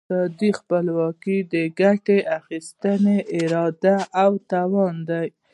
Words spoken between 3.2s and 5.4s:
اراده او توان دی.